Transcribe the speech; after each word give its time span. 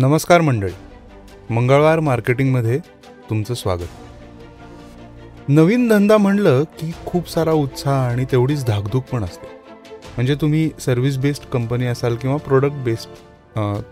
नमस्कार 0.00 0.40
मंडळी. 0.40 0.72
मंगळवार 1.54 2.00
मार्केटिंगमध्ये 2.00 2.78
तुमचं 3.30 3.54
स्वागत. 3.54 3.88
नवीन 5.48 5.88
धंदा 5.88 6.16
म्हणलं 6.16 6.62
की 6.62 6.90
खूप 7.06 7.28
सारा 7.30 7.52
उत्साह 7.52 8.10
आणि 8.10 8.24
तेवढीच 8.24 8.64
धाकधूक 8.64 9.04
पण 9.04 9.24
असते. 9.24 9.46
म्हणजे 10.16 10.34
तुम्ही 10.34 10.70
सर्व्हिस 10.80 11.18
बेस्ड 11.18 11.44
कंपनी 11.44 11.86
असाल 11.86 12.16
किंवा 12.16 12.36
प्रोडक्ट 12.36 12.76
बेस्ड 12.76 13.08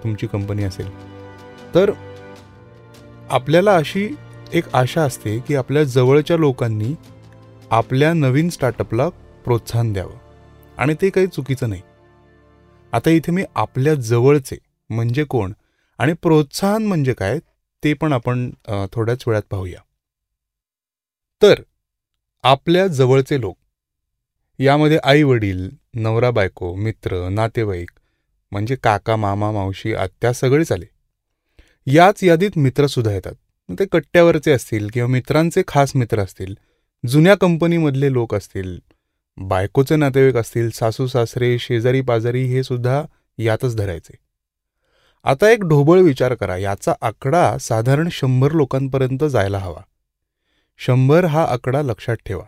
तुमची 0.03 0.27
कंपनी 0.27 0.64
असेल. 0.64 0.90
तर 1.75 1.90
आपल्याला 3.30 3.77
अशी 3.77 4.09
एक 4.52 4.75
आशा 4.75 5.02
असते 5.02 5.38
की 5.38 5.54
आपल्या 5.54 5.84
जवळच्या 5.84 6.36
लोकांनी 6.36 6.95
आपल्या 7.70 8.12
नवीन 8.12 8.48
स्टार्टअपला 8.48 9.09
प्रोत्साहन 9.45 9.93
द्यावं. 9.93 10.14
आणि 10.79 10.95
ते 11.03 11.11
काही 11.11 11.26
चुकीचं 11.26 11.68
नाही. 11.68 11.82
आता 12.93 13.11
इथे 13.11 13.32
मी 13.32 13.45
आपल्या 13.54 13.95
जवळचे 13.95 14.57
म्हणजे 14.90 15.25
कोण? 15.25 15.53
आणि 15.99 16.13
प्रोत्साहन 16.13 16.86
म्हणजे 16.86 17.13
काय 17.14 17.39
ते 17.82 17.93
पण 17.95 18.13
आपण 18.13 18.50
थोड्याच 18.93 19.25
वेळात 19.27 19.43
पाहूया. 19.50 19.79
तर 21.43 21.61
आपल्या 22.45 22.87
जवळचे 22.87 23.41
लोक 23.41 23.57
यामध्ये 24.59 24.99
आई 25.04 25.23
वडील 25.23 25.68
नवरा 25.95 26.31
बायको 26.31 26.75
मित्र 26.75 27.29
नातेवाईक 27.29 27.90
म्हणजे 28.53 28.77
काका 28.77 29.17
मामा 29.17 29.51
मावशी 29.53 29.95
आत्या 29.95 30.32
सगळेच 30.32 30.73
आले. 30.73 30.87
याच 31.87 32.23
यादीत 32.25 32.59
मित्रसुद्धा 32.59 33.12
येतात. 33.12 33.34
ते 33.69 33.84
कट्ट्यावरचे 33.92 34.53
असतील 34.53 34.89
किंवा 34.92 35.09
मित्रांचे 35.09 35.62
खास 35.69 35.95
मित्र 35.97 36.20
असतील 36.20 36.55
जुन्या 37.05 37.34
कंपनीमधले 37.34 38.12
लोक 38.12 38.34
असतील 38.34 38.78
बायकोचे 39.39 39.97
नातेवाईक 39.97 40.37
असतील 40.37 40.70
सासू 40.70 41.07
सासरे 41.07 41.59
शेजारी 41.59 42.01
पाजारी 42.01 42.45
हे 42.45 42.63
सुद्धा 42.63 43.03
यातच 43.39 43.77
धरायचे. 43.77 44.15
आता 45.27 45.51
एक 45.51 45.61
ढोबळ 45.61 46.01
विचार 46.01 46.35
करा. 46.35 46.57
याचा 46.57 46.95
आकडा 47.01 47.59
साधारण 47.59 48.09
शंभर 48.13 48.53
लोकांपर्यंत 48.53 49.25
जायला 49.25 49.59
हवा. 49.59 49.81
शंभर 50.79 51.25
हा 51.25 51.45
आकडा 51.45 51.83
लक्षात 51.83 52.17
ठेवा. 52.27 52.45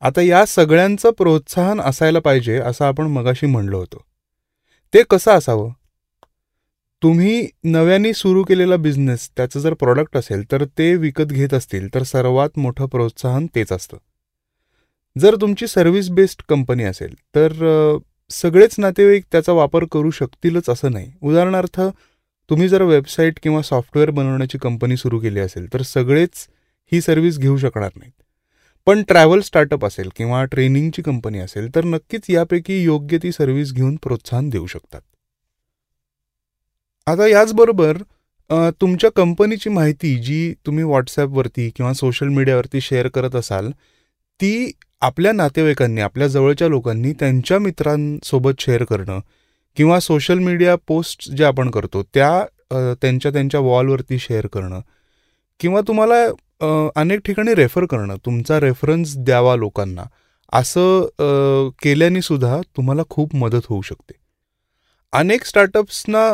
आता 0.00 0.20
या 0.20 0.46
सगळ्यांचं 0.46 1.10
प्रोत्साहन 1.10 1.80
असायला 1.80 2.18
पाहिजे 2.18 2.58
असं 2.58 2.84
आपण 2.84 3.06
मगाशी 3.06 3.46
म्हणलो 3.46 3.78
होतो. 3.78 4.04
ते 4.94 5.02
कसं 5.02 5.30
असावं? 5.30 5.70
तुम्ही 7.02 7.48
नव्याने 7.64 8.12
सुरू 8.12 8.44
केलेला 8.44 8.76
बिझनेस 8.76 9.30
त्याचं 9.36 9.60
जर 9.60 9.74
प्रॉडक्ट 9.74 10.16
असेल 10.16 10.52
तर 10.52 10.64
ते 10.64 10.94
विकत 10.94 11.24
घेत 11.24 11.54
असतील 11.54 11.94
तर 11.94 12.02
सर्वात 12.02 12.58
मोठं 12.58 12.86
प्रोत्साहन 12.86 13.46
तेच 13.54 13.72
असतं. 13.72 13.96
जर 15.18 15.36
तुमची 15.40 15.66
सर्व्हिस 15.66 16.10
बेस्ड 16.10 16.42
कंपनी 16.48 16.84
असेल 16.84 17.14
तर 17.14 17.48
सगळेच 18.34 18.74
नातेवाईक 18.78 19.24
त्याचा 19.32 19.52
वापर 19.52 19.84
करू 19.92 20.10
शकतीलच 20.10 20.68
असं 20.70 20.92
नाही. 20.92 21.10
उदाहरणार्थ 21.22 21.80
तुम्ही 22.50 22.68
जर 22.68 22.82
वेबसाईट 22.82 23.38
किंवा 23.42 23.62
सॉफ्टवेअर 23.62 24.10
बनवण्याची 24.10 24.58
कंपनी 24.58 24.96
सुरू 24.96 25.18
केली 25.18 25.40
असेल 25.40 25.72
तर 25.74 25.82
सगळेच 25.82 26.46
ही 26.92 27.00
सर्व्हिस 27.00 27.38
घेऊ 27.38 27.56
शकणार 27.56 27.90
नाहीत. 27.96 28.12
पण 28.86 29.02
ट्रॅव्हल 29.08 29.40
स्टार्टअप 29.40 29.84
असेल 29.84 30.08
किंवा 30.16 30.44
ट्रेनिंगची 30.44 31.02
कंपनी 31.02 31.38
असेल 31.38 31.74
तर 31.74 31.84
नक्कीच 31.84 32.28
यापैकी 32.28 32.82
योग्य 32.82 33.18
ती 33.22 33.32
सर्व्हिस 33.32 33.72
घेऊन 33.72 33.96
प्रोत्साहन 34.02 34.48
देऊ 34.48 34.66
शकतात. 34.66 35.00
आता 37.06 37.26
याचबरोबर 37.26 37.98
तुमच्या 38.80 39.10
कंपनीची 39.16 39.70
माहिती 39.70 40.14
जी 40.16 40.54
तुम्ही 40.66 40.84
व्हॉट्सॲपवरती 40.84 41.68
किंवा 41.76 41.92
सोशल 41.92 42.28
मीडियावरती 42.28 42.80
शेअर 42.80 43.08
करत 43.08 43.36
असाल 43.36 43.70
ती 44.40 44.72
आपल्या 45.00 45.32
नातेवाईकांनी 45.32 46.00
आपल्या 46.00 46.26
जवळच्या 46.28 46.68
लोकांनी 46.68 47.12
त्यांच्या 47.12 47.58
मित्रांसोबत 47.58 48.60
शेअर 48.60 48.84
करणं 48.84 49.18
किंवा 49.76 50.00
सोशल 50.00 50.38
मीडिया 50.38 50.76
पोस्ट 50.86 51.30
जे 51.30 51.44
आपण 51.44 51.70
करतो 51.70 52.02
त्या 52.14 52.44
त्यांच्या 53.00 53.32
त्यांच्या 53.32 53.60
वॉलवरती 53.60 54.18
शेअर 54.18 54.46
करणं 54.46 54.80
किंवा 55.60 55.80
तुम्हाला 55.80 56.24
अनेक 56.96 57.20
ठिकाणी 57.24 57.54
रेफर 57.54 57.84
करणं 57.86 58.16
तुमचा 58.16 58.60
रेफरन्स 58.60 59.16
द्यावा 59.16 59.56
लोकांना 59.56 60.02
असं 60.52 61.70
केल्याने 61.82 62.22
सुद्धा 62.22 62.60
तुम्हाला 62.76 63.02
खूप 63.10 63.34
मदत 63.36 63.66
होऊ 63.68 63.82
शकते. 63.82 64.12
अनेक 65.12 65.44
स्टार्टअप्सना 65.44 66.28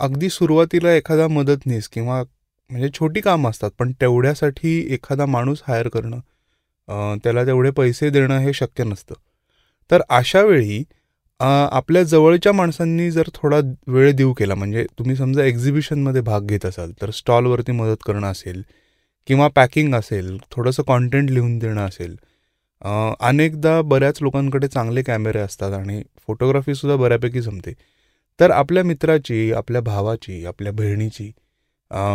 अगदी 0.00 0.28
सुरुवातीला 0.28 0.92
एखादा 0.92 1.28
मदतनीस 1.28 1.88
किंवा 1.88 2.22
म्हणजे 2.70 2.88
छोटी 2.94 3.20
कामं 3.20 3.50
असतात 3.50 3.70
पण 3.78 3.92
तेवढ्यासाठी 4.00 4.78
एखादा 4.94 5.26
माणूस 5.26 5.62
हायर 5.68 5.88
करणं 5.88 6.18
त्याला 6.88 7.44
तेवढे 7.46 7.70
पैसे 7.70 8.10
देणं 8.10 8.38
हे 8.38 8.52
शक्य 8.52 8.84
नसतं. 8.84 9.14
तर 9.90 10.02
अशा 10.10 10.42
वेळी 10.42 10.82
आपल्या 11.40 12.02
जवळच्या 12.02 12.52
माणसांनी 12.52 13.10
जर 13.10 13.28
थोडा 13.34 13.58
वेळ 13.86 14.12
देऊ 14.12 14.32
केला 14.32 14.54
म्हणजे 14.54 14.84
तुम्ही 14.98 15.16
समजा 15.16 15.44
एक्झिबिशनमध्ये 15.44 16.20
भाग 16.22 16.46
घेत 16.46 16.66
असाल 16.66 16.92
तर 17.02 17.10
स्टॉलवरती 17.10 17.72
मदत 17.72 18.02
करणं 18.06 18.26
असेल 18.26 18.62
किंवा 19.28 19.48
पॅकिंग 19.48 19.94
असेल 19.94 20.36
थोडंसं 20.52 20.82
कॉन्टेंट 20.82 21.30
लिहून 21.30 21.58
देणं 21.58 21.86
असेल 21.86 22.16
अनेकदा 23.20 23.80
बऱ्याच 23.82 24.18
लोकांकडे 24.22 24.68
चांगले 24.68 25.02
कॅमेरे 25.02 25.38
असतात 25.38 25.72
आणि 25.72 26.02
फोटोग्राफीसुद्धा 26.26 26.96
बऱ्यापैकी 26.96 27.40
जमते. 27.40 27.72
तर 28.40 28.50
आपल्या 28.50 28.82
मित्राची 28.84 29.52
आपल्या 29.52 29.80
भावाची 29.80 30.44
आपल्या 30.46 30.72
बहिणीची 30.72 31.30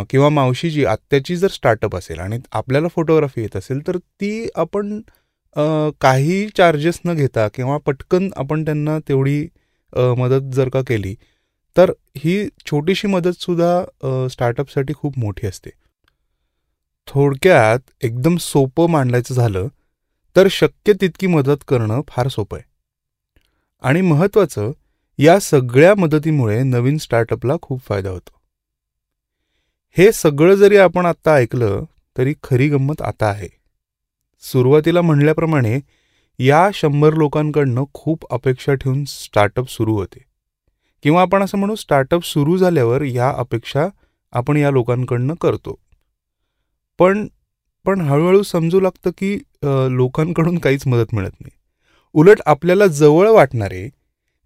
किंवा 0.10 0.30
मावशीची 0.30 0.86
आत्याची 0.86 1.36
जर 1.36 1.48
स्टार्टअप 1.48 1.96
असेल 1.96 2.20
आणि 2.20 2.40
आपल्याला 2.52 2.88
फोटोग्राफी 2.88 3.42
येत 3.42 3.56
असेल 3.56 3.88
तर 3.88 3.98
ती 3.98 4.48
आपण 4.56 5.00
काही 6.02 6.48
चार्जेस 6.58 7.00
न 7.06 7.14
घेता 7.14 7.48
किंवा 7.48 7.78
पटकन 7.78 8.30
आपण 8.38 8.66
त्यांना 8.66 8.98
तेवढी 9.00 9.48
मदत 10.18 10.54
जर 10.56 10.70
का 10.70 10.82
केली 10.88 11.16
तर 11.76 11.92
ही 12.18 12.48
छोटीशी 12.66 13.08
मदतसुद्धा 13.08 14.28
स्टार्टअपसाठी 14.30 14.94
खूप 14.94 15.20
मोठी 15.20 15.48
असते. 15.48 15.70
थोडक्यात 17.08 17.80
एकदम 18.02 18.36
सोपं 18.38 18.90
मांडायचं 18.90 19.36
झालं 19.36 19.68
तर 20.36 20.48
शक्य 20.52 20.94
तितकी 21.02 21.28
मदत 21.28 21.64
करणं 21.68 22.02
फार 22.08 22.28
सोपं 22.28 22.58
आहे. 22.58 22.68
आणि 23.84 24.02
महत्त्वाचं 24.02 24.72
या 25.20 25.40
सगळ्या 25.40 25.94
मदतीमुळे 25.96 26.62
नवीन 26.64 26.98
स्टार्टअपला 26.98 27.56
खूप 27.62 27.82
फायदा 27.82 28.10
होतो. 28.10 28.39
हे 29.98 30.12
सगळं 30.12 30.56
जरी 30.56 30.78
आपण 30.78 31.06
आत्ता 31.06 31.34
ऐकलं 31.36 31.84
तरी 32.18 32.34
खरी 32.44 32.68
गंमत 32.70 33.02
आता 33.02 33.26
आहे. 33.26 33.48
सुरुवातीला 34.44 35.02
म्हणल्याप्रमाणे 35.02 35.80
या 36.40 36.70
शंभर 36.74 37.14
लोकांकडनं 37.14 37.84
खूप 37.94 38.26
अपेक्षा 38.34 38.74
ठेवून 38.74 39.04
स्टार्टअप 39.06 39.70
सुरू 39.70 39.96
होते. 39.96 40.24
किंवा 41.04 41.22
आपण 41.22 41.44
असं 41.44 41.58
म्हणू 41.58 41.76
स्टार्टअप 41.76 42.24
सुरू 42.24 42.58
झाल्यावर 42.58 43.02
या 43.02 43.30
अपेक्षा 43.38 43.88
आपण 44.34 44.58
या 44.58 44.72
लोकांकडनं 44.72 45.34
करतो. 45.42 45.76
पण 47.00 47.28
पण 47.86 48.02
हळूहळू 48.02 48.42
समजू 48.44 48.80
लागतं 48.80 49.10
की 49.18 49.38
लोकांकडून 49.92 50.58
काहीच 50.60 50.88
मदत 50.88 51.14
मिळत 51.14 51.42
नाही. 51.42 51.58
उलट 52.16 52.42
आपल्याला 52.46 52.88
जवळ 52.88 53.30
वाटणारे 53.30 53.88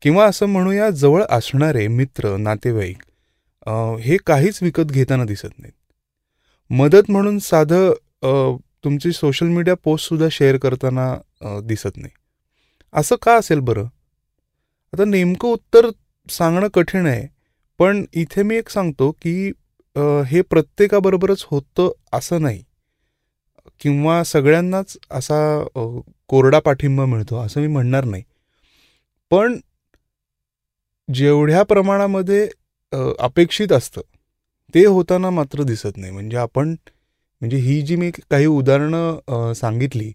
किंवा 0.02 0.26
असं 0.26 0.46
म्हणूया 0.46 0.90
जवळ 0.90 1.24
असणारे 1.30 1.88
मित्र 1.88 2.36
नातेवाईक 2.38 3.02
हे 4.02 4.18
काहीच 4.28 4.62
विकत 4.64 4.92
घेताना 4.92 5.24
दिसत 5.26 5.60
नाहीत. 5.60 5.74
मदत 6.70 7.10
म्हणून 7.10 7.40
साधं 7.40 8.58
तुमची 8.84 9.12
सोशल 9.12 9.48
मीडिया 9.48 9.76
पोस्टसुद्धा 9.84 10.28
शेअर 10.32 10.58
करताना 10.58 11.14
दिसत 11.64 11.98
नाही. 11.98 12.14
असं 12.94 13.16
का 13.22 13.36
असेल 13.38 13.60
बरं? 13.60 13.86
आता 14.94 15.06
नेमकं 15.06 15.48
उत्तर 15.48 15.90
सांगणं 16.28 16.68
कठीण 16.74 17.06
आहे 17.06 17.28
पण 17.80 18.04
इथे 18.14 18.44
मी 18.44 18.56
एक 18.56 18.70
सांगतो 18.70 19.12
की 19.22 19.52
हे 20.28 20.42
प्रत्येकाबरोबरच 20.42 21.46
होतं 21.48 21.92
असं 22.14 22.42
नाही. 22.42 22.64
किंवा 23.82 24.24
सगळ्यांनाच 24.24 24.98
असा 25.12 25.38
कोरडा 26.28 26.60
पाठिंबा 26.60 27.06
मिळतो 27.06 27.38
असं 27.38 27.62
मी 27.62 27.68
म्हणणार 27.68 28.06
नाही. 28.06 28.24
पण 29.32 29.60
जेवढ्या 31.10 31.64
प्रमाणामध्ये 31.64 32.48
अपेक्षित 33.20 33.72
असतं. 33.72 34.02
ते 34.74 34.86
होताना 34.86 35.30
मात्र 35.30 35.64
दिसत 35.64 35.98
नाही. 35.98 36.12
म्हणजे 36.12 36.38
आपण 36.38 36.76
म्हणजे 37.42 37.58
ही 37.58 37.82
जी 37.82 37.96
मी 37.96 38.12
काही 38.32 38.46
उदाहरणं 38.46 39.54
सांगितली 39.56 40.12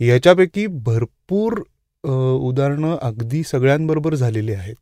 याच्यापैकी 0.00 0.66
भरपूर 0.66 1.58
उदाहरणं 2.04 2.96
अगदी 3.02 3.42
सगळ्यांबरोबर 3.46 4.14
झालेली 4.14 4.52
आहेत. 4.52 4.76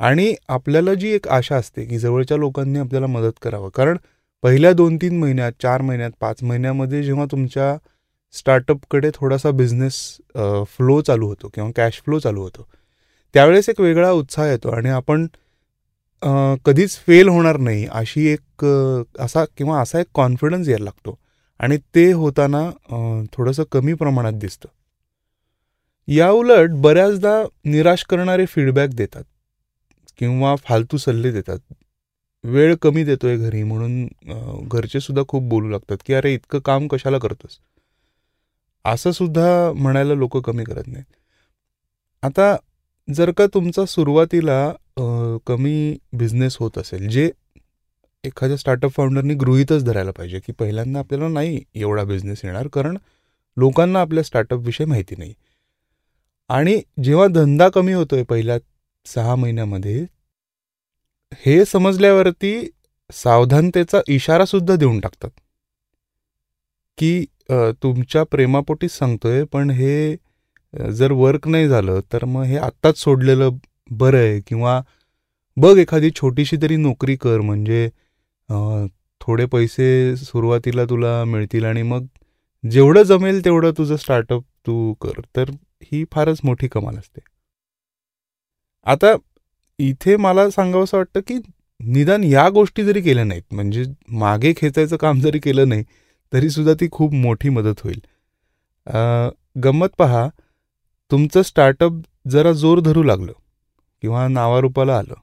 आणि 0.00 0.34
आपल्याला 0.48 0.94
जी 0.94 1.08
एक 1.14 1.28
आशा 1.28 1.56
असते 1.56 1.84
की 1.84 1.98
जवळच्या 1.98 2.36
लोकांनी 2.36 2.78
आपल्याला 2.78 3.06
मदत 3.06 3.32
करावं. 3.42 3.68
कारण 3.74 3.96
पहिल्या 4.44 4.72
दोन 4.72 4.96
तीन 4.96 5.18
महिन्यात 5.20 5.52
चार 5.62 5.82
महिन्यात 5.82 6.10
पाच 6.20 6.42
महिन्यामध्ये 6.42 7.02
जेव्हा 7.02 7.24
तुमच्या 7.30 7.76
स्टार्टअपकडे 8.34 9.10
थोडासा 9.14 9.50
बिझनेस 9.50 9.94
फ्लो 10.76 11.00
चालू 11.02 11.26
होतो 11.28 11.48
किंवा 11.54 11.70
कॅश 11.76 12.00
फ्लो 12.04 12.18
चालू 12.18 12.42
होतो 12.42 12.66
त्यावेळेस 13.34 13.68
एक 13.68 13.80
वेगळा 13.80 14.10
उत्साह 14.10 14.46
येतो 14.46 14.68
आणि 14.68 14.88
आपण 14.88 15.26
कधीच 16.64 16.96
फेल 16.98 17.28
होणार 17.28 17.56
नाही 17.56 17.86
अशी 17.90 18.26
एक 18.28 18.64
असा 19.18 19.44
किंवा 19.56 19.80
असा 19.80 20.00
एक 20.00 20.06
कॉन्फिडन्स 20.14 20.68
यायला 20.68 20.84
लागतो. 20.84 21.18
आणि 21.60 21.76
ते 21.94 22.10
होताना 22.12 22.68
थोडंसं 23.32 23.64
कमी 23.72 23.94
प्रमाणात 23.94 24.32
दिसतं. 24.32 24.68
याउलट 26.08 26.70
बऱ्याचदा 26.82 27.42
निराश 27.64 28.04
करणारे 28.04 28.46
फीडबॅक 28.46 28.90
देतात. 28.90 29.24
किंवा 30.18 30.54
फालतू 30.64 30.96
सल्ले 30.96 31.30
देतात. 31.32 31.58
वेळ 32.44 32.74
कमी 32.82 33.04
देतोय 33.04 33.36
घरी 33.36 33.62
म्हणून 33.62 34.68
घरचे 34.68 35.00
सुद्धा 35.00 35.22
खूप 35.28 35.42
बोलू 35.48 35.68
लागतात 35.68 35.96
की 36.06 36.14
अरे 36.14 36.32
इतकं 36.34 36.58
काम 36.58 36.86
कशाला 36.88 37.18
करतोस? 37.18 37.58
असं 38.84 39.10
सुद्धा 39.12 39.72
म्हणायला 39.76 40.14
लोक 40.14 40.36
कमी 40.46 40.64
करत 40.64 40.86
नाहीत. 40.86 41.04
आता 42.22 42.54
जर 43.08 43.30
का 43.30 43.46
तुमचा 43.54 43.84
सुरुवातीला 43.86 44.72
कमी 45.46 45.96
बिझनेस 46.12 46.56
होत 46.60 46.78
असेल 46.78 47.08
जे 47.08 47.30
एखाद्या 48.24 48.56
स्टार्टअप 48.56 48.90
फाउंडरनी 48.90 49.34
गृहीतच 49.34 49.84
धरायला 49.84 50.10
पाहिजे 50.10 50.40
की 50.40 50.52
पहिल्यांदा 50.52 50.98
आपल्याला 50.98 51.28
नाही 51.28 51.60
एवढा 51.74 52.04
बिझनेस 52.04 52.40
येणार 52.44 52.68
कारण 52.68 52.96
लोकांना 53.56 54.00
आपल्या 54.00 54.24
स्टार्टअप 54.24 54.58
विषयी 54.58 54.86
माहिती 54.86 55.14
नाही. 55.18 55.34
आणि 56.50 56.80
जेव्हा 57.04 57.26
धंदा 57.26 57.68
कमी 57.68 57.92
होतोय 57.92 58.22
पहिल्या 58.22 58.58
सहा 59.06 59.34
महिन्यामध्ये 59.36 60.04
हे 61.46 61.64
समजल्यावरती 61.64 62.54
सावधानतेचा 63.10 64.00
इशारा 64.08 64.44
सुद्धा 64.44 64.76
देऊन 64.76 65.00
टाकतात. 65.00 65.30
की 66.98 67.24
तुमच्या 67.82 68.22
प्रेमापोटीच 68.30 68.90
सांगतोय 68.92 69.44
पण 69.44 69.70
हे 69.70 70.16
जर 70.92 71.12
वर्क 71.12 71.48
नाही 71.48 71.68
झालं 71.68 72.00
तर 72.12 72.24
मग 72.24 72.42
हे 72.42 72.56
आत्ताच 72.56 72.98
सोडलेलं 72.98 73.50
बरं 73.90 74.18
आहे 74.18 74.40
किंवा 74.40 74.80
बघ 75.56 75.76
एखादी 75.78 76.10
छोटीशी 76.10 76.56
तरी 76.62 76.76
नोकरी 76.76 77.16
कर. 77.16 77.40
म्हणजे 77.40 77.88
थोडे 79.20 79.46
पैसे 79.46 80.16
सुरुवातीला 80.16 80.84
तुला 80.90 81.22
मिळतील 81.24 81.64
आणि 81.64 81.82
मग 81.82 82.06
जेवढं 82.64 83.02
जमेल 83.02 83.44
तेवढं 83.44 83.72
तुझं 83.78 83.96
स्टार्टअप 83.96 84.42
तू 84.66 84.92
कर. 85.02 85.20
तर 85.36 85.50
ही 85.82 86.04
फारच 86.12 86.40
मोठी 86.44 86.68
कमाल 86.68 86.96
असते. 86.98 87.20
आता 88.86 89.14
इथे 89.78 90.16
मला 90.16 90.48
सांगावंसं 90.50 90.96
वाटतं 90.96 91.20
की 91.26 91.38
निदान 91.80 92.24
या 92.24 92.48
गोष्टी 92.48 92.84
जरी 92.84 93.00
केल्या 93.02 93.24
नाहीत 93.24 93.54
म्हणजे 93.54 93.84
मागे 94.10 94.52
खेचायचं 94.56 94.96
काम 94.96 95.20
जरी 95.20 95.38
केलं 95.38 95.68
नाही 95.68 95.84
तरी 96.32 96.50
सुद्धा 96.50 96.74
ती 96.80 96.88
खूप 96.92 97.14
मोठी 97.14 97.48
मदत 97.48 97.80
होईल. 97.84 98.00
गंमत 99.64 99.94
पहा 99.98 100.28
तुमचं 101.10 101.42
स्टार्टअप 101.42 101.92
जरा 102.28 102.52
जोर 102.52 102.80
धरू 102.80 103.02
लागलं 103.02 103.32
किंवा 104.02 104.26
नावारूपाला 104.28 104.98
आलं. 104.98 105.14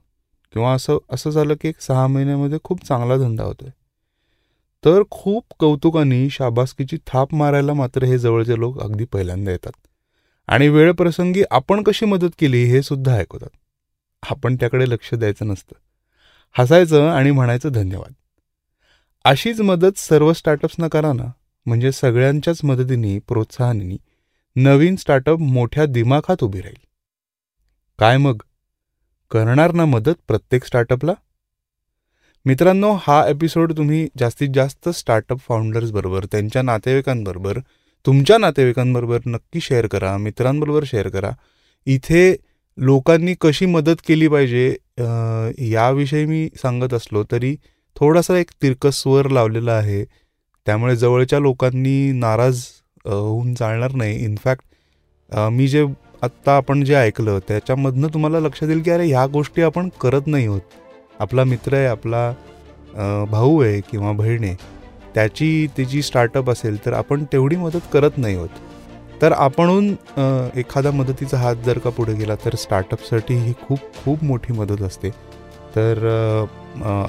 किंवा 0.54 0.74
असं 0.74 0.98
असं 1.10 1.30
झालं 1.30 1.54
की 1.54 1.68
एक 1.68 1.82
सहा 1.82 2.08
महिन्यामध्ये 2.08 2.58
खूप 2.64 2.86
चांगला 2.86 3.18
धंदा 3.18 3.44
होतोय. 3.44 3.70
तर 4.86 5.04
खूप 5.12 5.46
कौतुकाने 5.60 6.30
शाबासकीची 6.30 6.98
थाप 7.08 7.34
मारायला 7.34 7.74
मात्र 7.74 8.04
हे 8.04 8.18
जवळचे 8.18 8.60
लोक 8.60 8.82
अगदी 8.82 9.06
पहिल्यांदा 9.06 9.52
येतात. 9.52 9.88
आणि 10.48 10.68
वेळप्रसंगी 10.68 11.44
आपण 11.52 11.84
कशी 11.84 12.06
मदत 12.06 12.30
केली 12.40 12.64
हे 12.64 12.82
सुद्धा 12.82 13.16
ऐकवतात 13.16 13.50
आपण 14.30 14.56
त्याकडे 14.56 14.90
लक्ष 14.90 15.14
द्यायचं 15.14 15.48
नसतं. 15.48 15.76
हसायचं 16.58 17.10
आणि 17.10 17.32
म्हणायचं 17.32 17.70
धन्यवाद. 17.70 18.14
अशीच 19.26 19.62
मदत 19.62 19.98
सर्व 19.98 20.34
स्टार्टअप्सना 20.34 20.88
करा 20.88 21.14
ना. 21.14 21.32
म्हणजे 21.66 21.92
सगळ्यांच्याच 21.92 22.60
मदतीने 22.64 23.20
प्रोत्साहनाने 23.20 23.98
नवीन 24.56 24.96
स्टार्टअप 24.96 25.40
मोठ्या 25.40 25.86
दिमाखात 25.86 26.44
उभी 26.44 26.62
राहील. 26.62 26.88
काय 28.00 28.18
मग? 28.18 28.42
करणार 29.32 29.72
ना 29.72 29.86
मदत 29.86 30.20
प्रत्येक 30.28 30.66
स्टार्टअपला 30.66 31.14
मित्रांनो 32.46 32.92
हा 33.02 33.24
एपिसोड 33.28 33.72
तुम्ही 33.78 34.08
जास्तीत 34.20 34.50
जास्त 34.56 34.90
स्टार्टअप 34.90 35.40
फाउंडर्सबरोबर 35.48 36.26
त्यांच्या 36.26 36.62
नातेवाईकांबरोबर 36.62 37.60
तुमच्या 38.06 38.38
नातेवाईकांबरोबर 38.38 39.20
नक्की 39.26 39.60
शेअर 39.62 39.88
करा 39.88 40.16
मित्रांबरोबर 40.18 40.84
शेअर 40.88 41.10
करा. 41.10 41.32
इथे 41.88 42.36
लोकांनी 42.78 43.34
कशी 43.42 43.66
मदत 43.66 44.02
केली 44.08 44.28
पाहिजे 44.28 44.68
याविषयी 45.70 46.26
मी 46.26 46.48
सांगत 46.62 46.94
असलो 46.94 47.24
तरी 47.32 47.56
थोडासा 47.96 48.38
एक 48.38 48.52
तिरकस 48.62 49.02
स्वर 49.02 49.30
लावलेला 49.30 49.74
आहे. 49.74 50.04
त्यामुळे 50.68 50.96
जवळच्या 50.96 51.40
लोकांनी 51.40 52.12
नाराज 52.12 52.64
होऊन 53.06 53.54
चालणार 53.54 53.92
नाही. 53.92 54.18
इनफॅक्ट 54.26 55.36
मी 55.52 55.68
जे 55.68 55.86
आत्ता 56.24 56.56
आपण 56.58 56.84
जे 56.84 56.96
ऐकलं 56.96 57.40
त्याच्यामधनं 57.48 58.08
तुम्हाला 58.14 58.40
लक्षात 58.40 58.70
येईल 58.70 58.82
की 58.84 58.92
अरे 58.92 59.06
ह्या 59.08 59.26
गोष्टी 59.34 59.62
आपण 59.62 59.90
करत 60.02 60.28
नाही 60.28 60.46
होत. 60.48 60.62
आपला 61.20 61.44
मित्र 61.44 61.76
आहे 61.76 61.86
आपला 61.88 62.32
भाऊ 63.32 63.62
आहे 63.64 63.80
किंवा 63.92 64.12
बहीण 64.12 64.44
आहे 64.44 64.56
त्याची 65.16 65.68
त्याची 65.78 66.02
स्टार्टअप 66.02 66.50
असेल 66.50 66.86
तर 66.86 66.94
आपण 66.94 67.24
तेवढी 67.32 67.56
मदत 67.56 67.88
करत 67.94 68.18
नाही 68.18 68.36
होत. 68.36 68.50
तर 69.22 69.32
आपणहून 69.32 69.94
एखादा 70.60 70.92
मदतीचा 70.92 71.38
हात 71.38 71.56
जर 71.66 71.78
का 71.78 71.90
पुढे 71.90 72.14
गेला 72.14 72.36
तर 72.46 72.56
स्टार्टअपसाठी 72.56 73.36
ही 73.36 73.54
खूप 73.62 73.80
खूप 74.04 74.24
मोठी 74.24 74.54
मदत 74.54 74.82
असते. 74.82 75.10
तर 75.76 76.46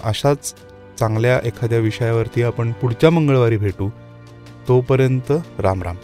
अशाच 0.05 0.55
चांगल्या 0.99 1.39
एखाद्या 1.47 1.79
विषयावरती 1.79 2.43
आपण 2.43 2.73
पुढच्या 2.81 3.11
मंगळवारी 3.11 3.57
भेटू. 3.57 3.89
तोपर्यंत 4.69 5.33
राम 5.61 5.83
राम. 5.83 5.97